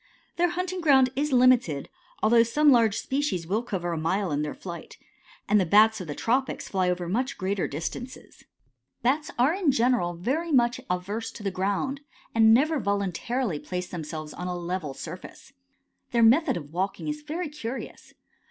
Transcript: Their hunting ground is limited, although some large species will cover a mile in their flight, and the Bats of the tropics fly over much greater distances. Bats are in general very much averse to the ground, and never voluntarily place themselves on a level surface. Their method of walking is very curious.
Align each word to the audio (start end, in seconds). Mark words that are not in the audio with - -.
Their 0.37 0.49
hunting 0.49 0.81
ground 0.81 1.11
is 1.15 1.31
limited, 1.31 1.87
although 2.23 2.41
some 2.41 2.71
large 2.71 2.97
species 2.97 3.45
will 3.45 3.61
cover 3.61 3.93
a 3.93 3.99
mile 3.99 4.31
in 4.31 4.41
their 4.41 4.55
flight, 4.55 4.97
and 5.47 5.61
the 5.61 5.63
Bats 5.67 6.01
of 6.01 6.07
the 6.07 6.15
tropics 6.15 6.67
fly 6.67 6.89
over 6.89 7.07
much 7.07 7.37
greater 7.37 7.67
distances. 7.67 8.43
Bats 9.03 9.29
are 9.37 9.53
in 9.53 9.71
general 9.71 10.15
very 10.15 10.51
much 10.51 10.81
averse 10.89 11.29
to 11.33 11.43
the 11.43 11.51
ground, 11.51 12.01
and 12.33 12.51
never 12.51 12.79
voluntarily 12.79 13.59
place 13.59 13.89
themselves 13.89 14.33
on 14.33 14.47
a 14.47 14.57
level 14.57 14.95
surface. 14.95 15.53
Their 16.09 16.23
method 16.23 16.57
of 16.57 16.73
walking 16.73 17.07
is 17.07 17.21
very 17.21 17.47
curious. 17.49 18.15